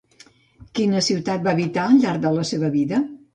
Quina 0.79 1.01
ciutat 1.07 1.43
va 1.49 1.51
habitar 1.53 1.85
al 1.91 2.01
llarg 2.07 2.25
de 2.25 2.33
la 2.39 2.47
seva 2.55 2.73
vida? 2.79 3.05